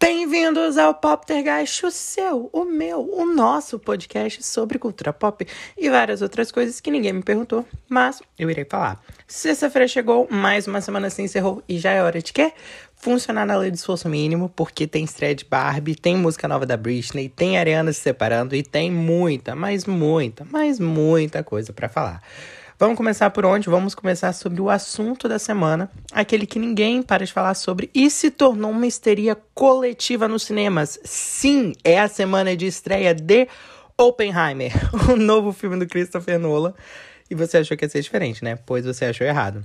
Bem-vindos 0.00 0.76
ao 0.76 0.94
Poptergeist, 0.94 1.86
o 1.86 1.90
seu, 1.90 2.50
o 2.52 2.64
meu, 2.64 3.08
o 3.12 3.24
nosso 3.24 3.78
podcast 3.78 4.42
sobre 4.42 4.78
cultura 4.78 5.12
pop 5.12 5.46
e 5.78 5.88
várias 5.88 6.20
outras 6.22 6.50
coisas 6.50 6.80
que 6.80 6.90
ninguém 6.90 7.12
me 7.12 7.22
perguntou, 7.22 7.64
mas 7.88 8.20
eu 8.36 8.50
irei 8.50 8.64
falar. 8.64 9.00
Sexta-feira 9.28 9.86
chegou, 9.86 10.26
mais 10.28 10.66
uma 10.66 10.80
semana 10.80 11.08
se 11.08 11.22
encerrou 11.22 11.62
e 11.68 11.78
já 11.78 11.92
é 11.92 12.02
hora 12.02 12.20
de 12.20 12.32
quê? 12.32 12.52
Funcionar 12.96 13.46
na 13.46 13.56
lei 13.56 13.70
do 13.70 13.74
esforço 13.74 14.08
mínimo, 14.08 14.48
porque 14.48 14.86
tem 14.86 15.04
estreia 15.04 15.34
de 15.34 15.44
Barbie, 15.44 15.94
tem 15.94 16.16
música 16.16 16.48
nova 16.48 16.66
da 16.66 16.76
Britney, 16.76 17.28
tem 17.28 17.56
Ariana 17.56 17.92
se 17.92 18.00
separando 18.00 18.56
e 18.56 18.62
tem 18.64 18.90
muita, 18.90 19.54
mas 19.54 19.84
muita, 19.84 20.44
mas 20.50 20.80
muita 20.80 21.44
coisa 21.44 21.72
para 21.72 21.88
falar. 21.88 22.20
Vamos 22.82 22.96
começar 22.96 23.30
por 23.30 23.46
onde? 23.46 23.70
Vamos 23.70 23.94
começar 23.94 24.32
sobre 24.32 24.60
o 24.60 24.68
assunto 24.68 25.28
da 25.28 25.38
semana, 25.38 25.88
aquele 26.10 26.44
que 26.44 26.58
ninguém 26.58 27.00
para 27.00 27.24
de 27.24 27.32
falar 27.32 27.54
sobre 27.54 27.88
e 27.94 28.10
se 28.10 28.28
tornou 28.28 28.72
uma 28.72 28.88
histeria 28.88 29.38
coletiva 29.54 30.26
nos 30.26 30.42
cinemas. 30.42 30.98
Sim, 31.04 31.74
é 31.84 32.00
a 32.00 32.08
semana 32.08 32.56
de 32.56 32.66
estreia 32.66 33.14
de 33.14 33.46
Oppenheimer, 33.96 34.72
o 35.08 35.14
novo 35.14 35.52
filme 35.52 35.78
do 35.78 35.86
Christopher 35.86 36.40
Nolan. 36.40 36.74
E 37.30 37.36
você 37.36 37.58
achou 37.58 37.76
que 37.76 37.84
ia 37.84 37.88
ser 37.88 38.02
diferente, 38.02 38.42
né? 38.42 38.58
Pois 38.66 38.84
você 38.84 39.04
achou 39.04 39.24
errado. 39.24 39.64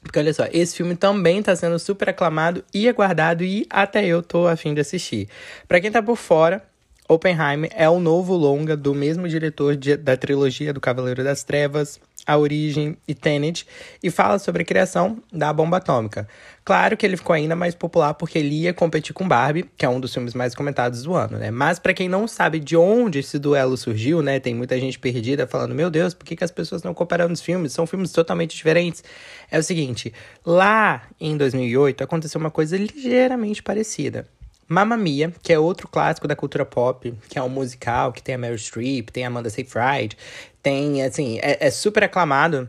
Porque 0.00 0.20
olha 0.20 0.32
só, 0.32 0.44
esse 0.52 0.76
filme 0.76 0.94
também 0.94 1.42
tá 1.42 1.56
sendo 1.56 1.80
super 1.80 2.10
aclamado 2.10 2.64
e 2.72 2.88
aguardado 2.88 3.42
e 3.42 3.66
até 3.68 4.06
eu 4.06 4.22
tô 4.22 4.46
afim 4.46 4.72
de 4.72 4.80
assistir. 4.80 5.28
Para 5.66 5.80
quem 5.80 5.90
tá 5.90 6.00
por 6.00 6.14
fora, 6.14 6.62
Oppenheimer 7.10 7.68
é 7.74 7.90
o 7.90 7.98
novo 7.98 8.36
longa 8.36 8.76
do 8.76 8.94
mesmo 8.94 9.28
diretor 9.28 9.74
de, 9.74 9.96
da 9.96 10.16
trilogia 10.16 10.72
do 10.72 10.80
Cavaleiro 10.80 11.24
das 11.24 11.42
Trevas, 11.42 11.98
A 12.24 12.38
Origem 12.38 12.96
e 13.08 13.16
Tenet, 13.16 13.66
e 14.00 14.12
fala 14.12 14.38
sobre 14.38 14.62
a 14.62 14.64
criação 14.64 15.20
da 15.32 15.52
bomba 15.52 15.78
atômica. 15.78 16.28
Claro 16.64 16.96
que 16.96 17.04
ele 17.04 17.16
ficou 17.16 17.34
ainda 17.34 17.56
mais 17.56 17.74
popular 17.74 18.14
porque 18.14 18.38
ele 18.38 18.60
ia 18.60 18.72
competir 18.72 19.12
com 19.12 19.26
Barbie, 19.26 19.68
que 19.76 19.84
é 19.84 19.88
um 19.88 19.98
dos 19.98 20.14
filmes 20.14 20.34
mais 20.34 20.54
comentados 20.54 21.02
do 21.02 21.12
ano, 21.16 21.36
né? 21.36 21.50
Mas 21.50 21.80
para 21.80 21.92
quem 21.92 22.08
não 22.08 22.28
sabe 22.28 22.60
de 22.60 22.76
onde 22.76 23.18
esse 23.18 23.40
duelo 23.40 23.76
surgiu, 23.76 24.22
né? 24.22 24.38
Tem 24.38 24.54
muita 24.54 24.78
gente 24.78 24.96
perdida 24.96 25.48
falando, 25.48 25.74
meu 25.74 25.90
Deus, 25.90 26.14
por 26.14 26.24
que, 26.24 26.36
que 26.36 26.44
as 26.44 26.52
pessoas 26.52 26.78
estão 26.78 26.94
comparando 26.94 27.32
os 27.32 27.40
filmes? 27.40 27.72
São 27.72 27.88
filmes 27.88 28.12
totalmente 28.12 28.54
diferentes. 28.54 29.02
É 29.50 29.58
o 29.58 29.64
seguinte, 29.64 30.14
lá 30.46 31.02
em 31.20 31.36
2008 31.36 32.04
aconteceu 32.04 32.40
uma 32.40 32.52
coisa 32.52 32.76
ligeiramente 32.76 33.64
parecida. 33.64 34.28
Mamma 34.72 34.96
Mia, 34.96 35.32
que 35.42 35.52
é 35.52 35.58
outro 35.58 35.88
clássico 35.88 36.28
da 36.28 36.36
cultura 36.36 36.64
pop, 36.64 37.12
que 37.28 37.36
é 37.36 37.42
um 37.42 37.48
musical, 37.48 38.12
que 38.12 38.22
tem 38.22 38.36
a 38.36 38.38
Meryl 38.38 38.56
Streep, 38.56 39.08
tem 39.10 39.24
a 39.24 39.26
Amanda 39.26 39.50
Seyfried, 39.50 40.16
tem, 40.62 41.02
assim, 41.02 41.40
é, 41.42 41.66
é 41.66 41.70
super 41.72 42.04
aclamado. 42.04 42.68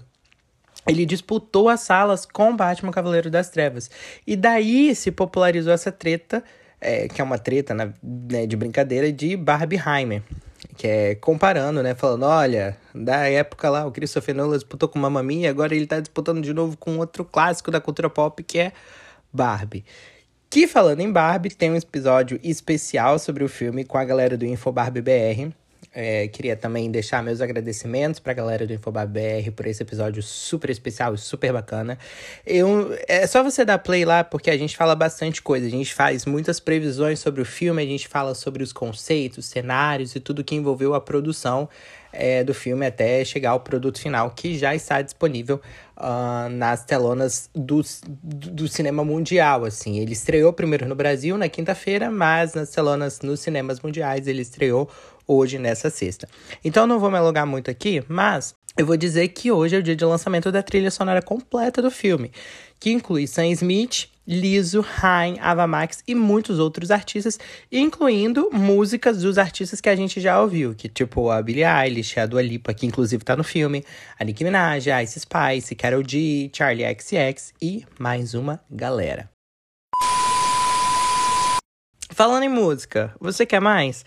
Ele 0.87 1.05
disputou 1.05 1.69
as 1.69 1.81
salas 1.81 2.25
com 2.25 2.55
Batman 2.55 2.91
Cavaleiro 2.91 3.29
das 3.29 3.49
Trevas. 3.49 3.91
E 4.25 4.35
daí 4.35 4.95
se 4.95 5.11
popularizou 5.11 5.71
essa 5.71 5.91
treta, 5.91 6.43
é, 6.81 7.07
que 7.07 7.21
é 7.21 7.23
uma 7.23 7.37
treta 7.37 7.75
né, 7.75 7.93
de 8.47 8.55
brincadeira, 8.55 9.11
de 9.11 9.37
Barbieheimer. 9.37 10.23
Que 10.75 10.87
é 10.87 11.15
comparando, 11.15 11.83
né? 11.83 11.93
Falando, 11.93 12.23
olha, 12.23 12.75
da 12.95 13.29
época 13.29 13.69
lá, 13.69 13.85
o 13.85 13.91
Christopher 13.91 14.33
Nolan 14.33 14.55
disputou 14.55 14.89
com 14.89 14.97
Mamma 14.97 15.21
Mia, 15.21 15.51
agora 15.51 15.75
ele 15.75 15.85
tá 15.85 15.99
disputando 15.99 16.41
de 16.41 16.51
novo 16.51 16.75
com 16.77 16.97
outro 16.97 17.23
clássico 17.23 17.69
da 17.69 17.79
cultura 17.79 18.09
pop, 18.09 18.41
que 18.41 18.57
é 18.57 18.71
Barbie. 19.31 19.85
Que 20.51 20.67
falando 20.67 20.99
em 20.99 21.09
Barbie, 21.09 21.55
tem 21.55 21.71
um 21.71 21.77
episódio 21.77 22.37
especial 22.43 23.17
sobre 23.17 23.41
o 23.41 23.47
filme 23.47 23.85
com 23.85 23.97
a 23.97 24.03
galera 24.03 24.35
do 24.35 24.45
Infobarbie 24.45 24.99
BR. 24.99 25.53
É, 25.93 26.27
queria 26.27 26.57
também 26.57 26.91
deixar 26.91 27.23
meus 27.23 27.39
agradecimentos 27.39 28.19
para 28.19 28.33
a 28.33 28.35
galera 28.35 28.67
do 28.67 28.73
Infobarbie 28.73 29.13
BR 29.13 29.51
por 29.51 29.65
esse 29.65 29.81
episódio 29.81 30.21
super 30.21 30.69
especial 30.69 31.13
e 31.13 31.17
super 31.17 31.53
bacana. 31.53 31.97
Eu, 32.45 32.93
é 33.07 33.25
só 33.27 33.41
você 33.41 33.63
dar 33.63 33.79
play 33.79 34.03
lá, 34.03 34.25
porque 34.25 34.51
a 34.51 34.57
gente 34.57 34.75
fala 34.75 34.93
bastante 34.93 35.41
coisa. 35.41 35.65
A 35.65 35.69
gente 35.69 35.93
faz 35.93 36.25
muitas 36.25 36.59
previsões 36.59 37.19
sobre 37.19 37.41
o 37.41 37.45
filme, 37.45 37.81
a 37.81 37.85
gente 37.85 38.09
fala 38.09 38.35
sobre 38.35 38.61
os 38.61 38.73
conceitos, 38.73 39.45
cenários 39.45 40.17
e 40.17 40.19
tudo 40.19 40.43
que 40.43 40.53
envolveu 40.53 40.93
a 40.93 40.99
produção 40.99 41.69
é, 42.13 42.43
do 42.43 42.53
filme 42.53 42.85
até 42.85 43.23
chegar 43.23 43.51
ao 43.51 43.59
produto 43.59 43.99
final, 43.99 44.31
que 44.31 44.57
já 44.57 44.75
está 44.75 45.01
disponível 45.01 45.61
uh, 45.97 46.49
nas 46.49 46.83
telonas 46.83 47.49
do, 47.53 47.81
do 48.23 48.67
cinema 48.67 49.03
mundial. 49.03 49.65
Assim, 49.65 49.99
ele 49.99 50.13
estreou 50.13 50.51
primeiro 50.51 50.87
no 50.87 50.95
Brasil 50.95 51.37
na 51.37 51.47
quinta-feira, 51.47 52.09
mas 52.09 52.53
nas 52.53 52.69
telonas 52.69 53.21
nos 53.21 53.39
cinemas 53.39 53.79
mundiais 53.79 54.27
ele 54.27 54.41
estreou 54.41 54.89
hoje 55.27 55.57
nessa 55.57 55.89
sexta. 55.89 56.27
Então 56.63 56.85
não 56.85 56.99
vou 56.99 57.09
me 57.09 57.17
alongar 57.17 57.45
muito 57.45 57.71
aqui, 57.71 58.03
mas 58.07 58.55
eu 58.77 58.85
vou 58.85 58.95
dizer 58.95 59.27
que 59.29 59.51
hoje 59.51 59.75
é 59.75 59.79
o 59.79 59.83
dia 59.83 59.95
de 59.95 60.05
lançamento 60.05 60.51
da 60.51 60.63
trilha 60.63 60.89
sonora 60.89 61.21
completa 61.21 61.81
do 61.81 61.91
filme, 61.91 62.31
que 62.79 62.89
inclui 62.91 63.27
Sam 63.27 63.47
Smith, 63.47 64.07
Liso, 64.25 64.81
Rain, 64.81 65.37
Ava 65.41 65.67
Max 65.67 66.03
e 66.07 66.15
muitos 66.15 66.57
outros 66.57 66.89
artistas, 66.89 67.37
incluindo 67.71 68.49
músicas 68.51 69.21
dos 69.21 69.37
artistas 69.37 69.81
que 69.81 69.89
a 69.89 69.95
gente 69.95 70.21
já 70.21 70.41
ouviu, 70.41 70.73
que 70.73 70.87
tipo 70.87 71.29
a 71.29 71.41
Billie 71.41 71.65
Eilish, 71.65 72.17
a 72.19 72.25
Dua 72.25 72.41
Lipa, 72.41 72.73
que 72.73 72.85
inclusive 72.85 73.23
tá 73.23 73.35
no 73.35 73.43
filme, 73.43 73.83
a 74.17 74.23
Nicki 74.23 74.43
Minaj, 74.43 74.89
a 74.89 75.03
Ice 75.03 75.19
Spice, 75.19 75.75
Karol 75.75 76.03
G, 76.07 76.49
Charlie 76.53 76.85
XCX 76.95 77.53
e 77.61 77.85
mais 77.99 78.33
uma 78.33 78.61
galera. 78.69 79.29
Falando 82.13 82.43
em 82.43 82.49
música, 82.49 83.15
você 83.21 83.45
quer 83.45 83.61
mais? 83.61 84.03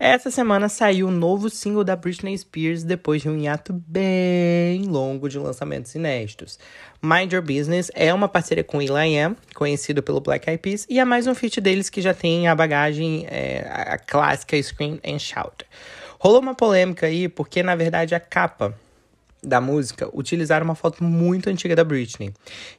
Essa 0.00 0.30
semana 0.30 0.70
saiu 0.70 1.06
o 1.06 1.10
um 1.10 1.12
novo 1.12 1.50
single 1.50 1.84
da 1.84 1.94
Britney 1.94 2.36
Spears 2.36 2.82
depois 2.82 3.20
de 3.20 3.28
um 3.28 3.38
hiato 3.38 3.74
bem 3.86 4.84
longo 4.84 5.28
de 5.28 5.38
lançamentos 5.38 5.94
inéditos. 5.94 6.58
Mind 7.02 7.30
Your 7.30 7.42
Business 7.42 7.90
é 7.94 8.12
uma 8.12 8.26
parceria 8.26 8.64
com 8.64 8.78
Will.i.am, 8.78 9.36
conhecido 9.54 10.02
pelo 10.02 10.18
Black 10.18 10.48
Eyed 10.48 10.62
Peas, 10.62 10.86
e 10.88 10.98
é 10.98 11.04
mais 11.04 11.26
um 11.26 11.34
feat 11.34 11.60
deles 11.60 11.90
que 11.90 12.00
já 12.00 12.14
tem 12.14 12.48
a 12.48 12.54
bagagem, 12.54 13.26
é, 13.28 13.66
a 13.68 13.98
clássica 13.98 14.60
Scream 14.60 14.98
and 15.06 15.18
Shout. 15.18 15.66
Rolou 16.18 16.40
uma 16.40 16.54
polêmica 16.54 17.06
aí 17.06 17.28
porque, 17.28 17.62
na 17.62 17.76
verdade, 17.76 18.14
a 18.14 18.20
capa 18.20 18.74
da 19.42 19.60
música 19.60 20.08
utilizaram 20.14 20.64
uma 20.64 20.74
foto 20.74 21.04
muito 21.04 21.50
antiga 21.50 21.76
da 21.76 21.84
Britney. 21.84 22.32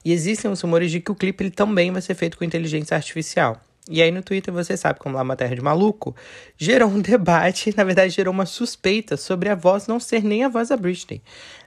E 0.03 0.11
existem 0.11 0.49
os 0.49 0.59
rumores 0.61 0.89
de 0.89 0.99
que 0.99 1.11
o 1.11 1.15
clipe 1.15 1.43
ele 1.43 1.51
também 1.51 1.91
vai 1.91 2.01
ser 2.01 2.15
feito 2.15 2.39
com 2.39 2.43
inteligência 2.43 2.97
artificial. 2.97 3.61
E 3.89 4.01
aí 4.01 4.11
no 4.11 4.23
Twitter, 4.23 4.53
você 4.53 4.77
sabe, 4.77 4.99
como 4.99 5.15
lá 5.15 5.21
é 5.21 5.23
uma 5.23 5.35
terra 5.35 5.55
de 5.55 5.61
maluco, 5.61 6.15
gerou 6.57 6.89
um 6.89 6.99
debate, 7.01 7.73
na 7.75 7.83
verdade 7.83 8.11
gerou 8.11 8.33
uma 8.33 8.45
suspeita 8.45 9.17
sobre 9.17 9.49
a 9.49 9.55
voz 9.55 9.87
não 9.87 9.99
ser 9.99 10.23
nem 10.23 10.43
a 10.43 10.49
voz 10.49 10.69
da 10.69 10.77
Britney, 10.77 11.21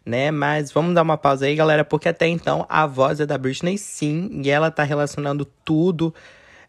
né? 0.04 0.30
Mas 0.30 0.72
vamos 0.72 0.94
dar 0.94 1.02
uma 1.02 1.18
pausa 1.18 1.46
aí, 1.46 1.54
galera, 1.54 1.84
porque 1.84 2.08
até 2.08 2.26
então 2.26 2.64
a 2.68 2.86
voz 2.86 3.20
é 3.20 3.26
da 3.26 3.36
Britney 3.36 3.76
sim, 3.76 4.40
e 4.42 4.50
ela 4.50 4.70
tá 4.70 4.82
relacionando 4.82 5.44
tudo, 5.64 6.14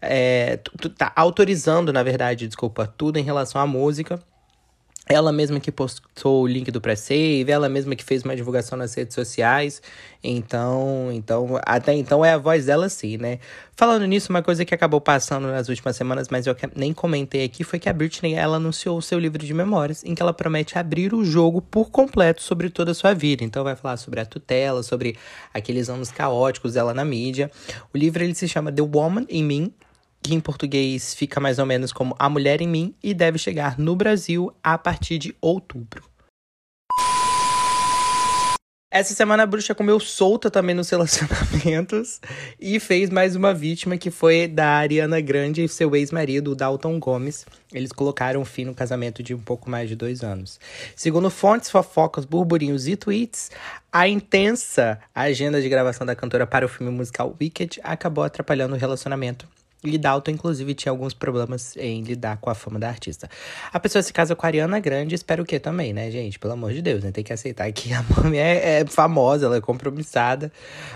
é, 0.02 0.59
tá 0.97 1.13
autorizando, 1.16 1.94
na 1.94 2.03
verdade, 2.03 2.47
desculpa, 2.47 2.86
tudo 2.86 3.18
em 3.18 3.24
relação 3.24 3.62
à 3.62 3.66
música 3.66 4.19
ela 5.09 5.31
mesma 5.31 5.59
que 5.59 5.72
postou 5.72 6.44
o 6.44 6.47
link 6.47 6.69
do 6.72 6.81
pré-save, 6.81 7.50
ela 7.50 7.69
mesma 7.69 7.95
que 7.95 8.03
fez 8.03 8.23
uma 8.23 8.35
divulgação 8.35 8.78
nas 8.78 8.94
redes 8.94 9.16
sociais. 9.16 9.81
Então, 10.23 11.09
então, 11.12 11.59
até 11.63 11.94
então 11.94 12.25
é 12.25 12.34
a 12.34 12.38
voz 12.38 12.66
dela 12.66 12.90
sim, 12.90 13.18
né? 13.18 13.40
Falando 13.75 14.06
nisso, 14.06 14.31
uma 14.31 14.41
coisa 14.41 14.66
que 14.66 14.73
acabou 14.73 15.00
passando 15.00 15.47
nas 15.47 15.69
últimas 15.69 15.95
semanas, 15.95 16.28
mas 16.29 16.47
eu 16.47 16.56
nem 16.75 16.94
comentei 16.94 17.44
aqui, 17.44 17.63
foi 17.63 17.79
que 17.79 17.88
a 17.88 17.94
Britney 17.94 18.34
ela 18.34 18.57
anunciou 18.57 18.97
o 18.97 19.01
seu 19.01 19.19
livro 19.19 19.45
de 19.45 19.53
memórias, 19.53 20.03
em 20.03 20.16
que 20.16 20.22
ela 20.22 20.34
promete 20.34 20.78
abrir 20.78 21.13
o 21.13 21.24
jogo 21.24 21.62
por 21.62 21.89
completo 21.89 22.41
sobre 22.41 22.69
toda 22.69 22.91
a 22.91 22.95
sua 22.95 23.13
vida. 23.13 23.44
Então 23.44 23.63
vai 23.63 23.75
falar 23.75 23.97
sobre 23.97 24.19
a 24.19 24.25
tutela, 24.25 24.84
sobre 24.84 25.16
aqueles 25.53 25.89
anos 25.89 26.12
caóticos 26.12 26.74
dela 26.74 26.94
na 26.94 27.06
mídia. 27.06 27.50
O 27.94 27.97
livro 27.97 28.24
ele 28.24 28.35
se 28.35 28.47
chama 28.47 28.72
The 28.72 28.81
Woman 28.81 29.25
in 29.29 29.44
Me, 29.44 29.74
que 30.22 30.34
em 30.34 30.40
português 30.40 31.14
fica 31.14 31.40
mais 31.40 31.60
ou 31.60 31.66
menos 31.66 31.92
como 31.92 32.16
A 32.20 32.30
Mulher 32.30 32.62
em 32.62 32.68
Mim 32.68 32.96
e 33.04 33.14
deve 33.14 33.38
chegar 33.38 33.78
no 33.78 33.96
Brasil 33.96 34.54
a 34.64 34.78
partir 34.78 35.18
de 35.18 35.36
outubro. 35.42 36.04
Essa 38.90 39.14
semana 39.14 39.44
a 39.44 39.46
bruxa 39.46 39.76
comeu 39.76 40.00
solta 40.00 40.50
também 40.50 40.74
nos 40.74 40.90
relacionamentos 40.92 42.22
e 42.58 42.80
fez 42.80 43.10
mais 43.10 43.36
uma 43.36 43.54
vítima 43.54 43.98
que 43.98 44.10
foi 44.10 44.48
da 44.48 44.66
Ariana 44.66 45.19
Grande 45.19 45.62
e 45.62 45.68
seu 45.68 45.94
ex-marido, 45.94 46.56
Dalton 46.56 46.98
Gomes. 46.98 47.46
Eles 47.74 47.92
colocaram 47.92 48.46
fim 48.46 48.63
no 48.63 48.74
casamento 48.74 49.22
de 49.22 49.36
um 49.36 49.40
pouco 49.40 49.70
mais 49.70 49.90
de 49.90 49.96
dois 49.96 50.24
anos. 50.24 50.58
Segundo 50.96 51.30
fontes, 51.30 51.70
fofocas, 51.70 52.24
burburinhos 52.24 52.88
e 52.88 52.96
tweets, 52.96 53.52
a 53.92 54.08
intensa 54.08 54.98
agenda 55.13 55.62
de 55.62 55.68
gravação 55.68 56.08
da 56.08 56.16
cantora 56.16 56.48
para 56.48 56.66
o 56.66 56.70
filme 56.70 56.92
musical 56.92 57.36
Wicked 57.40 57.81
acabou 57.84 58.24
atrapalhando 58.24 58.74
o 58.74 58.80
relacionamento 58.80 59.48
e 59.83 59.97
Dalton, 59.97 60.31
inclusive, 60.31 60.74
tinha 60.74 60.91
alguns 60.91 61.13
problemas 61.13 61.75
em 61.77 62.01
lidar 62.01 62.38
com 62.38 62.50
a 62.50 62.56
fama 62.56 62.79
da 62.79 62.89
artista. 62.89 63.29
A 63.71 63.79
pessoa 63.79 64.01
se 64.01 64.12
casa 64.12 64.35
com 64.35 64.45
a 64.45 64.50
Ariana 64.50 64.79
Grande, 64.79 65.13
espera 65.13 65.41
o 65.41 65.45
quê 65.45 65.59
também, 65.59 65.94
né, 65.94 66.09
gente? 66.09 66.39
Pelo 66.39 66.53
amor 66.53 66.74
de 66.74 66.81
Deus, 66.81 67.03
né? 67.03 67.12
Tem 67.12 67.24
que 67.24 67.31
aceitar 67.31 67.71
que 67.71 67.94
a 67.94 68.03
mãe 68.03 68.39
é, 68.39 68.79
é 68.79 68.85
famosa, 68.85 69.45
ela 69.45 69.57
é 69.57 69.62
compromissada. 69.62 70.51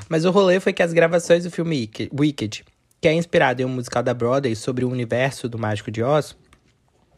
Mas 0.09 0.25
o 0.25 0.31
rolê 0.31 0.59
foi 0.59 0.73
que 0.73 0.81
as 0.81 0.93
gravações 0.93 1.43
do 1.43 1.51
filme 1.51 1.89
Wicked, 2.11 2.65
que 2.99 3.07
é 3.07 3.13
inspirado 3.13 3.61
em 3.61 3.65
um 3.65 3.69
musical 3.69 4.01
da 4.01 4.13
Broadway 4.13 4.55
sobre 4.55 4.83
o 4.83 4.89
universo 4.89 5.47
do 5.47 5.59
Mágico 5.59 5.91
de 5.91 6.01
Oz, 6.01 6.35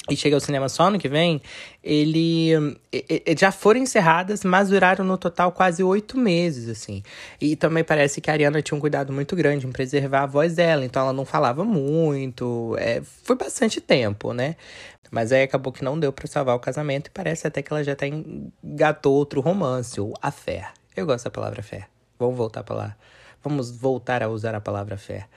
e 0.09 0.17
chega 0.17 0.35
ao 0.35 0.39
cinema 0.39 0.67
só 0.67 0.89
no 0.91 0.99
que 0.99 1.07
vem, 1.07 1.41
ele, 1.81 2.51
ele, 2.91 3.37
já 3.37 3.53
foram 3.53 3.79
encerradas, 3.79 4.43
mas 4.43 4.67
duraram 4.67 5.05
no 5.05 5.17
total 5.17 5.51
quase 5.51 5.81
oito 5.81 6.17
meses, 6.17 6.67
assim. 6.67 7.01
E 7.39 7.55
também 7.55 7.83
parece 7.85 8.19
que 8.19 8.29
a 8.29 8.33
Ariana 8.33 8.61
tinha 8.61 8.77
um 8.77 8.81
cuidado 8.81 9.13
muito 9.13 9.33
grande 9.35 9.65
em 9.65 9.71
preservar 9.71 10.23
a 10.23 10.25
voz 10.25 10.55
dela, 10.55 10.83
então 10.83 11.01
ela 11.01 11.13
não 11.13 11.23
falava 11.23 11.63
muito. 11.63 12.75
É, 12.79 13.01
foi 13.23 13.37
bastante 13.37 13.79
tempo, 13.79 14.33
né? 14.33 14.57
Mas 15.09 15.31
aí 15.31 15.43
acabou 15.43 15.71
que 15.71 15.83
não 15.83 15.97
deu 15.97 16.11
para 16.11 16.27
salvar 16.27 16.55
o 16.55 16.59
casamento 16.59 17.07
e 17.07 17.11
parece 17.11 17.47
até 17.47 17.61
que 17.61 17.71
ela 17.71 17.83
já 17.83 17.93
até 17.93 18.07
engatou 18.07 19.13
outro 19.13 19.39
romance, 19.39 20.01
ou 20.01 20.13
a 20.21 20.31
fé. 20.31 20.67
Eu 20.97 21.05
gosto 21.05 21.25
da 21.25 21.31
palavra 21.31 21.63
fé. 21.63 21.87
Vamos 22.19 22.35
voltar 22.35 22.63
para 22.63 22.75
lá. 22.75 22.95
Vamos 23.41 23.71
voltar 23.71 24.21
a 24.21 24.27
usar 24.27 24.53
a 24.55 24.61
palavra 24.61 24.97
fé 24.97 25.27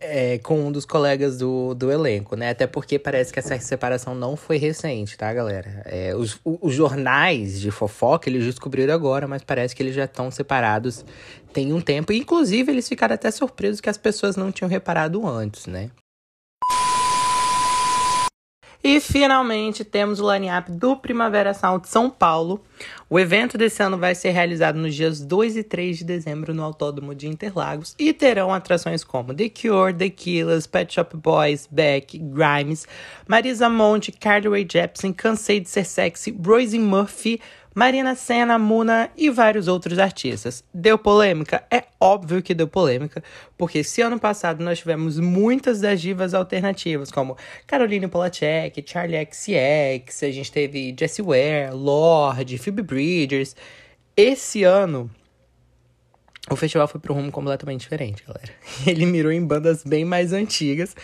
é, 0.00 0.38
com 0.38 0.66
um 0.66 0.72
dos 0.72 0.84
colegas 0.84 1.38
do, 1.38 1.74
do 1.74 1.90
elenco, 1.90 2.36
né? 2.36 2.50
Até 2.50 2.66
porque 2.66 2.98
parece 2.98 3.32
que 3.32 3.38
essa 3.38 3.58
separação 3.58 4.14
não 4.14 4.36
foi 4.36 4.56
recente, 4.56 5.16
tá, 5.16 5.32
galera? 5.32 5.82
É, 5.84 6.14
os, 6.14 6.38
os 6.44 6.74
jornais 6.74 7.60
de 7.60 7.70
fofoca 7.70 8.28
eles 8.28 8.44
descobriram 8.44 8.94
agora, 8.94 9.26
mas 9.26 9.42
parece 9.42 9.74
que 9.74 9.82
eles 9.82 9.94
já 9.94 10.04
estão 10.04 10.30
separados 10.30 11.04
tem 11.52 11.72
um 11.72 11.80
tempo. 11.80 12.12
E, 12.12 12.18
inclusive, 12.18 12.70
eles 12.70 12.88
ficaram 12.88 13.14
até 13.14 13.30
surpresos 13.30 13.80
que 13.80 13.88
as 13.88 13.96
pessoas 13.96 14.36
não 14.36 14.50
tinham 14.50 14.68
reparado 14.68 15.26
antes, 15.26 15.66
né? 15.66 15.90
E 18.86 19.00
finalmente 19.00 19.82
temos 19.82 20.20
o 20.20 20.30
line-up 20.30 20.70
do 20.70 20.94
Primavera 20.94 21.54
Sound 21.54 21.88
São 21.88 22.10
Paulo. 22.10 22.62
O 23.08 23.18
evento 23.18 23.56
desse 23.56 23.82
ano 23.82 23.96
vai 23.96 24.14
ser 24.14 24.32
realizado 24.32 24.76
nos 24.76 24.94
dias 24.94 25.22
2 25.22 25.56
e 25.56 25.62
3 25.62 25.96
de 25.96 26.04
dezembro 26.04 26.52
no 26.52 26.62
Autódromo 26.62 27.14
de 27.14 27.26
Interlagos 27.26 27.94
e 27.98 28.12
terão 28.12 28.52
atrações 28.52 29.02
como 29.02 29.32
The 29.32 29.48
Cure, 29.48 29.94
The 29.94 30.10
Killers, 30.10 30.66
Pet 30.66 30.92
Shop 30.92 31.16
Boys, 31.16 31.66
Beck, 31.70 32.18
Grimes, 32.18 32.86
Marisa 33.26 33.70
Monte, 33.70 34.12
Carly 34.12 34.50
Rae 34.50 34.66
Jepsen, 34.70 35.14
Cansei 35.14 35.60
de 35.60 35.70
Ser 35.70 35.86
Sexy, 35.86 36.38
Royce 36.44 36.78
Murphy, 36.78 37.40
Marina 37.74 38.14
Senna, 38.14 38.56
Muna 38.56 39.10
e 39.16 39.28
vários 39.28 39.66
outros 39.66 39.98
artistas. 39.98 40.62
Deu 40.72 40.96
polêmica? 40.96 41.64
É 41.68 41.82
óbvio 42.00 42.40
que 42.40 42.54
deu 42.54 42.68
polêmica, 42.68 43.20
porque 43.58 43.78
esse 43.78 44.00
ano 44.00 44.16
passado 44.16 44.62
nós 44.62 44.78
tivemos 44.78 45.18
muitas 45.18 45.80
das 45.80 46.00
divas 46.00 46.34
alternativas, 46.34 47.10
como 47.10 47.36
Caroline 47.66 48.06
Polachek, 48.06 48.84
Charlie 48.86 49.26
XCX, 49.26 50.22
a 50.22 50.30
gente 50.30 50.52
teve 50.52 50.94
Jessie 50.96 51.24
Ware, 51.24 51.72
Lorde, 51.72 52.58
Phoebe 52.58 52.82
Bridgers. 52.82 53.56
Esse 54.16 54.62
ano, 54.62 55.10
o 56.50 56.56
festival 56.56 56.86
foi 56.86 57.00
para 57.00 57.12
um 57.12 57.16
rumo 57.16 57.32
completamente 57.32 57.80
diferente, 57.80 58.22
galera. 58.26 58.52
Ele 58.86 59.06
mirou 59.06 59.32
em 59.32 59.42
bandas 59.42 59.82
bem 59.82 60.04
mais 60.04 60.32
antigas, 60.32 60.94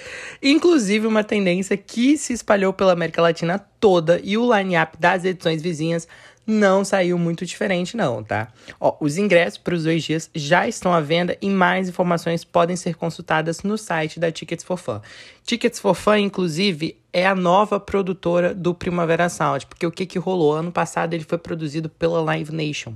inclusive 0.42 1.06
uma 1.06 1.24
tendência 1.24 1.76
que 1.76 2.18
se 2.18 2.34
espalhou 2.34 2.72
pela 2.72 2.92
América 2.92 3.22
Latina 3.22 3.58
toda 3.80 4.20
e 4.22 4.36
o 4.36 4.54
line-up 4.54 4.98
das 4.98 5.24
edições 5.24 5.62
vizinhas 5.62 6.06
não 6.46 6.84
saiu 6.84 7.16
muito 7.16 7.46
diferente, 7.46 7.96
não, 7.96 8.22
tá? 8.22 8.48
Ó, 8.78 8.96
os 9.00 9.16
ingressos 9.16 9.56
para 9.56 9.74
os 9.74 9.84
dois 9.84 10.02
dias 10.02 10.28
já 10.34 10.66
estão 10.66 10.92
à 10.92 11.00
venda 11.00 11.36
e 11.40 11.48
mais 11.48 11.88
informações 11.88 12.44
podem 12.44 12.76
ser 12.76 12.96
consultadas 12.96 13.62
no 13.62 13.78
site 13.78 14.18
da 14.18 14.32
Tickets 14.32 14.64
for 14.64 14.76
Fun. 14.76 15.00
Tickets 15.44 15.78
for 15.78 15.94
Fun, 15.94 16.16
inclusive, 16.16 16.98
é 17.12 17.26
a 17.26 17.34
nova 17.34 17.78
produtora 17.78 18.52
do 18.52 18.74
Primavera 18.74 19.28
Sound, 19.28 19.66
porque 19.66 19.86
o 19.86 19.92
que, 19.92 20.04
que 20.04 20.18
rolou? 20.18 20.54
Ano 20.54 20.72
passado 20.72 21.14
ele 21.14 21.24
foi 21.24 21.38
produzido 21.38 21.88
pela 21.88 22.20
Live 22.20 22.52
Nation. 22.52 22.94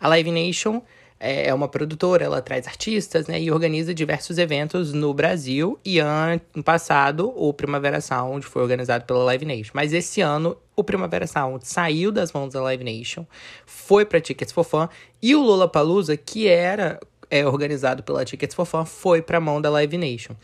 A 0.00 0.08
Live 0.08 0.30
Nation 0.30 0.82
é, 1.22 1.48
é 1.48 1.54
uma 1.54 1.68
produtora, 1.68 2.24
ela 2.24 2.42
traz 2.42 2.66
artistas, 2.66 3.28
né, 3.28 3.40
e 3.40 3.48
organiza 3.52 3.94
diversos 3.94 4.38
eventos 4.38 4.92
no 4.92 5.14
Brasil. 5.14 5.78
E 5.84 6.00
ano 6.00 6.40
passado, 6.64 7.32
o 7.36 7.54
Primavera 7.54 8.00
Sound 8.00 8.44
foi 8.44 8.60
organizado 8.60 9.04
pela 9.04 9.22
Live 9.22 9.44
Nation. 9.44 9.70
Mas 9.72 9.92
esse 9.92 10.20
ano, 10.20 10.56
o 10.74 10.82
Primavera 10.82 11.28
Sound 11.28 11.66
saiu 11.66 12.10
das 12.10 12.32
mãos 12.32 12.52
da 12.52 12.60
Live 12.62 12.82
Nation, 12.82 13.24
foi 13.64 14.04
para 14.04 14.20
Tickets 14.20 14.52
for 14.52 14.64
Fun, 14.64 14.88
e 15.22 15.36
o 15.36 15.40
Lollapalooza, 15.40 16.16
que 16.16 16.48
era 16.48 16.98
é, 17.30 17.46
organizado 17.46 18.02
pela 18.02 18.24
Tickets 18.24 18.54
for 18.54 18.66
Fun, 18.66 18.84
foi 18.84 19.22
para 19.22 19.38
a 19.38 19.40
mão 19.40 19.60
da 19.60 19.70
Live 19.70 19.96
Nation. 19.96 20.34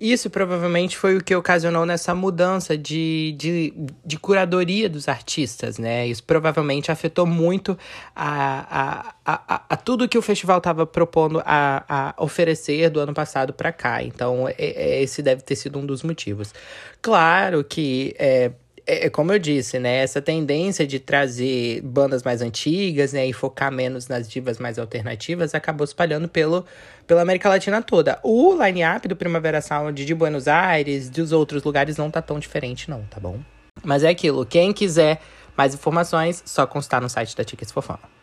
Isso 0.00 0.28
provavelmente 0.28 0.96
foi 0.96 1.16
o 1.16 1.22
que 1.22 1.34
ocasionou 1.34 1.86
nessa 1.86 2.14
mudança 2.14 2.76
de, 2.76 3.34
de, 3.38 3.72
de 4.04 4.18
curadoria 4.18 4.88
dos 4.88 5.08
artistas, 5.08 5.78
né? 5.78 6.06
Isso 6.06 6.22
provavelmente 6.24 6.90
afetou 6.90 7.24
muito 7.24 7.78
a, 8.14 9.14
a, 9.24 9.34
a, 9.54 9.62
a 9.70 9.76
tudo 9.76 10.08
que 10.08 10.18
o 10.18 10.22
festival 10.22 10.58
estava 10.58 10.84
propondo 10.84 11.40
a, 11.44 11.84
a 12.18 12.22
oferecer 12.22 12.90
do 12.90 12.98
ano 12.98 13.14
passado 13.14 13.52
para 13.52 13.72
cá. 13.72 14.02
Então, 14.02 14.48
é, 14.48 14.54
é, 14.58 15.02
esse 15.02 15.22
deve 15.22 15.42
ter 15.42 15.54
sido 15.54 15.78
um 15.78 15.86
dos 15.86 16.02
motivos. 16.02 16.52
Claro 17.00 17.62
que 17.62 18.14
é, 18.18 18.50
é, 18.86 19.06
é, 19.06 19.10
como 19.10 19.32
eu 19.32 19.38
disse, 19.38 19.78
né? 19.78 19.96
Essa 19.96 20.20
tendência 20.20 20.86
de 20.86 20.98
trazer 20.98 21.80
bandas 21.82 22.22
mais 22.22 22.42
antigas, 22.42 23.12
né? 23.12 23.26
E 23.26 23.32
focar 23.32 23.72
menos 23.72 24.08
nas 24.08 24.28
divas 24.28 24.58
mais 24.58 24.78
alternativas 24.78 25.54
acabou 25.54 25.84
espalhando 25.84 26.28
pelo, 26.28 26.64
pela 27.06 27.22
América 27.22 27.48
Latina 27.48 27.82
toda. 27.82 28.18
O 28.22 28.54
line-up 28.62 29.08
do 29.08 29.16
Primavera 29.16 29.60
Sound 29.60 30.04
de 30.04 30.14
Buenos 30.14 30.46
Aires, 30.46 31.08
dos 31.08 31.32
outros 31.32 31.62
lugares, 31.62 31.96
não 31.96 32.10
tá 32.10 32.20
tão 32.20 32.38
diferente, 32.38 32.90
não, 32.90 33.02
tá 33.04 33.18
bom? 33.18 33.38
Mas 33.82 34.02
é 34.02 34.08
aquilo. 34.10 34.44
Quem 34.44 34.72
quiser 34.72 35.20
mais 35.56 35.74
informações, 35.74 36.42
só 36.44 36.66
constar 36.66 37.00
no 37.00 37.08
site 37.08 37.36
da 37.36 37.44
Tickets 37.44 37.72
for 37.72 37.82
Fun. 37.82 38.13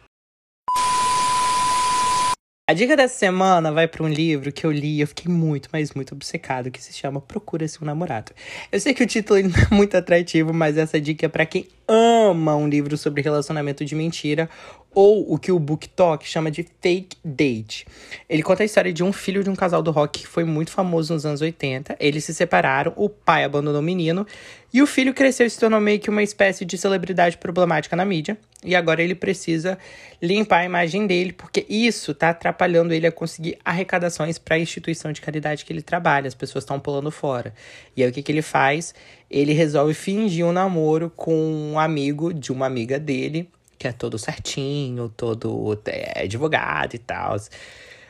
A 2.72 2.74
dica 2.74 2.96
dessa 2.96 3.16
semana 3.16 3.70
vai 3.70 3.86
para 3.86 4.02
um 4.02 4.08
livro 4.08 4.50
que 4.50 4.66
eu 4.66 4.72
li 4.72 4.96
e 4.96 5.02
eu 5.02 5.08
fiquei 5.08 5.30
muito, 5.30 5.68
mas 5.74 5.94
muito 5.94 6.14
obcecado, 6.16 6.72
que 6.72 6.82
se 6.82 6.94
chama 6.94 7.20
Procura-se 7.20 7.84
um 7.84 7.86
Namorado. 7.86 8.32
Eu 8.72 8.80
sei 8.80 8.94
que 8.94 9.04
o 9.04 9.06
título 9.06 9.44
não 9.44 9.50
é 9.50 9.76
muito 9.76 9.98
atrativo, 9.98 10.54
mas 10.54 10.78
essa 10.78 10.98
dica 10.98 11.26
é 11.26 11.28
para 11.28 11.46
quem 11.46 11.68
ama 11.92 12.56
um 12.56 12.70
livro 12.70 12.98
sobre 12.98 13.22
relacionamento 13.22 13.84
de 13.84 13.94
mentira 13.96 14.50
ou 14.94 15.34
o 15.34 15.38
que 15.38 15.52
o 15.52 15.60
Book 15.60 15.88
Talk 15.90 16.26
chama 16.28 16.52
de 16.52 16.66
fake 16.82 17.18
date. 17.24 17.86
Ele 18.30 18.44
conta 18.44 18.64
a 18.64 18.66
história 18.66 18.92
de 18.92 19.04
um 19.04 19.12
filho 19.12 19.44
de 19.44 19.50
um 19.50 19.56
casal 19.56 19.82
do 19.82 19.92
rock 19.92 20.22
que 20.22 20.28
foi 20.28 20.44
muito 20.44 20.72
famoso 20.72 21.14
nos 21.14 21.26
anos 21.26 21.42
80. 21.42 21.96
Eles 22.00 22.26
se 22.26 22.34
separaram, 22.34 22.94
o 22.96 23.10
pai 23.10 23.44
abandonou 23.44 23.82
o 23.82 23.84
menino 23.84 24.26
e 24.74 24.82
o 24.82 24.88
filho 24.88 25.14
cresceu 25.14 25.46
e 25.46 25.50
se 25.50 25.60
tornou 25.60 25.80
meio 25.80 26.00
que 26.00 26.10
uma 26.10 26.24
espécie 26.24 26.66
de 26.66 26.78
celebridade 26.78 27.38
problemática 27.38 27.96
na 27.96 28.06
mídia. 28.06 28.38
E 28.64 28.76
agora 28.76 29.02
ele 29.02 29.16
precisa 29.16 29.78
limpar 30.22 30.60
a 30.60 30.66
imagem 30.66 31.08
dele, 31.08 31.34
porque 31.34 31.66
isso 31.68 32.14
tá 32.14 32.30
atrapalhando 32.30 32.94
ele 32.94 33.08
a 33.08 33.12
conseguir 33.12 33.58
arrecadações 33.66 34.38
para 34.38 34.56
a 34.56 34.60
instituição 34.60 35.12
de 35.12 35.20
caridade 35.20 35.66
que 35.66 35.74
ele 35.74 35.82
trabalha. 35.82 36.28
As 36.28 36.36
pessoas 36.36 36.64
estão 36.64 36.80
pulando 36.80 37.10
fora. 37.12 37.54
E 37.98 38.04
aí 38.04 38.10
o 38.10 38.14
que, 38.14 38.22
que 38.22 38.32
ele 38.32 38.44
faz? 38.44 38.94
Ele 39.32 39.54
resolve 39.54 39.94
fingir 39.94 40.46
um 40.46 40.52
namoro 40.52 41.10
com 41.16 41.34
um 41.34 41.80
amigo 41.80 42.34
de 42.34 42.52
uma 42.52 42.66
amiga 42.66 43.00
dele 43.00 43.50
que 43.82 43.88
é 43.88 43.92
todo 43.92 44.20
certinho, 44.20 45.10
todo 45.10 45.76
é, 45.88 46.26
advogado 46.26 46.94
e 46.94 47.00
tal. 47.00 47.36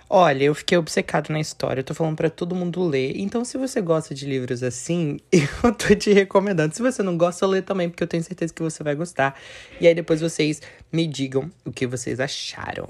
Olha, 0.10 0.44
eu 0.44 0.54
fiquei 0.54 0.78
obcecado 0.78 1.30
na 1.30 1.40
história, 1.40 1.80
eu 1.80 1.84
tô 1.86 1.94
falando 1.94 2.18
para 2.18 2.30
todo 2.30 2.54
mundo 2.54 2.84
ler. 2.84 3.14
Então, 3.16 3.46
se 3.46 3.58
você 3.58 3.80
gosta 3.80 4.14
de 4.14 4.26
livros 4.26 4.62
assim, 4.62 5.18
eu 5.32 5.74
tô 5.74 5.96
te 5.96 6.12
recomendando. 6.12 6.76
Se 6.76 6.82
você 6.82 7.02
não 7.02 7.18
gosta, 7.18 7.48
lê 7.48 7.62
também, 7.62 7.90
porque 7.90 8.04
eu 8.04 8.08
tenho 8.08 8.22
certeza 8.22 8.54
que 8.54 8.62
você 8.62 8.84
vai 8.84 8.96
gostar. 8.96 9.40
E 9.80 9.88
aí 9.88 9.96
depois 9.96 10.20
vocês 10.20 10.62
me 10.92 11.08
digam 11.08 11.50
o 11.64 11.72
que 11.72 11.88
vocês 11.88 12.20
acharam. 12.20 12.90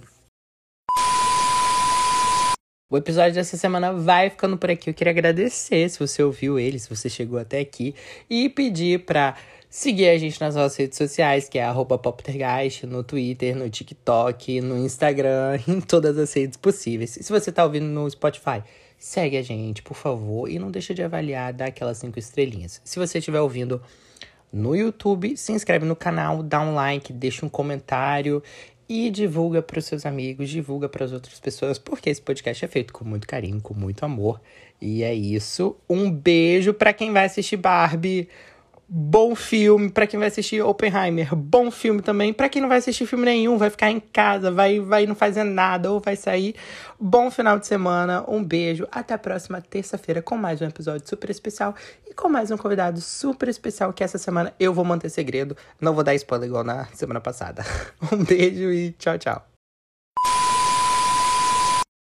O 2.91 2.98
episódio 2.98 3.36
dessa 3.36 3.55
semana 3.55 3.93
vai 3.93 4.29
ficando 4.29 4.57
por 4.57 4.69
aqui. 4.69 4.89
Eu 4.89 4.93
queria 4.93 5.12
agradecer 5.12 5.89
se 5.89 5.98
você 5.98 6.21
ouviu 6.21 6.60
ele, 6.60 6.77
se 6.77 6.89
você 6.89 7.10
chegou 7.10 7.39
até 7.39 7.62
aqui 7.62 7.95
e 8.29 8.50
pedir 8.50 9.05
para 9.05 9.38
seguir 9.69 10.10
a 10.10 10.17
gente 10.17 10.41
nas 10.41 10.55
nossas 10.55 10.75
redes 10.75 10.98
sociais, 10.98 11.48
que 11.48 11.57
é 11.57 11.65
@poptergeist, 11.74 12.86
no 12.86 13.01
Twitter, 13.01 13.55
no 13.55 13.69
TikTok, 13.69 14.60
no 14.60 14.77
Instagram, 14.77 15.57
em 15.65 15.79
todas 15.79 16.17
as 16.17 16.33
redes 16.33 16.57
possíveis. 16.57 17.15
E 17.15 17.24
se 17.24 17.31
você 17.31 17.50
tá 17.50 17.63
ouvindo 17.63 17.86
no 17.86 18.10
Spotify, 18.10 18.62
segue 19.00 19.38
a 19.38 19.41
gente, 19.41 19.81
por 19.81 19.95
favor, 19.95 20.50
e 20.50 20.60
não 20.60 20.69
deixa 20.69 20.93
de 20.93 21.01
avaliar, 21.01 21.53
dá 21.53 21.67
aquelas 21.67 21.98
cinco 21.98 22.19
estrelinhas. 22.19 22.81
Se 22.83 23.00
você 23.00 23.19
estiver 23.19 23.39
ouvindo 23.39 23.81
no 24.51 24.75
YouTube, 24.75 25.38
se 25.38 25.53
inscreve 25.53 25.86
no 25.86 25.95
canal, 25.95 26.43
dá 26.43 26.60
um 26.60 26.74
like, 26.75 27.13
deixa 27.13 27.45
um 27.45 27.50
comentário 27.50 28.43
e 28.91 29.10
divulga 29.10 29.62
para 29.62 29.79
os 29.79 29.86
seus 29.86 30.05
amigos, 30.05 30.50
divulga 30.50 30.89
para 30.89 31.05
as 31.05 31.13
outras 31.13 31.39
pessoas, 31.39 31.79
porque 31.79 32.10
esse 32.10 32.21
podcast 32.21 32.65
é 32.65 32.67
feito 32.67 32.91
com 32.91 33.05
muito 33.05 33.25
carinho, 33.25 33.62
com 33.62 33.74
muito 33.74 34.03
amor. 34.03 34.41
E 34.81 35.01
é 35.01 35.13
isso. 35.13 35.77
Um 35.89 36.12
beijo 36.12 36.74
para 36.74 36.91
quem 36.91 37.13
vai 37.13 37.24
assistir 37.24 37.55
Barbie. 37.55 38.27
Bom 38.93 39.36
filme 39.36 39.89
para 39.89 40.05
quem 40.05 40.19
vai 40.19 40.27
assistir 40.27 40.62
Oppenheimer. 40.62 41.33
Bom 41.33 41.71
filme 41.71 42.01
também 42.01 42.33
para 42.33 42.50
quem 42.50 42.62
não 42.62 42.67
vai 42.67 42.77
assistir 42.77 43.05
filme 43.05 43.24
nenhum, 43.24 43.57
vai 43.57 43.69
ficar 43.69 43.89
em 43.89 44.01
casa, 44.01 44.51
vai 44.51 44.81
vai 44.81 45.05
não 45.05 45.15
fazer 45.15 45.45
nada 45.45 45.89
ou 45.89 46.01
vai 46.01 46.17
sair. 46.17 46.55
Bom 47.00 47.31
final 47.31 47.57
de 47.57 47.65
semana. 47.65 48.25
Um 48.27 48.43
beijo. 48.43 48.86
Até 48.91 49.13
a 49.13 49.17
próxima 49.17 49.62
terça-feira 49.62 50.21
com 50.21 50.36
mais 50.36 50.62
um 50.62 50.65
episódio 50.65 51.07
super 51.07 51.29
especial 51.29 51.74
e 52.05 52.13
com 52.13 52.27
mais 52.27 52.51
um 52.51 52.57
convidado 52.57 53.00
super 53.00 53.48
especial 53.48 53.93
que 53.93 54.03
essa 54.03 54.17
semana 54.17 54.53
eu 54.60 54.74
vou 54.74 54.83
manter 54.83 55.10
segredo. 55.10 55.55
Não 55.79 55.93
vou 55.93 56.03
dar 56.03 56.13
spoiler 56.15 56.50
igual 56.50 56.65
na 56.65 56.83
semana 56.88 57.21
passada. 57.21 57.63
Um 58.12 58.25
beijo 58.25 58.74
e 58.74 58.91
tchau, 59.00 59.17
tchau. 59.17 59.50